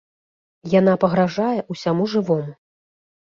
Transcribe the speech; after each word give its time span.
Яна 0.79 0.93
пагражае 1.03 1.59
ўсяму 1.75 2.09
жывому. 2.15 2.49